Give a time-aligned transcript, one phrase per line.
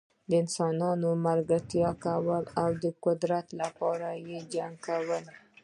[0.41, 5.19] انسانانو ملګرتیا کوله او د قدرت لپاره یې جګړه کوله.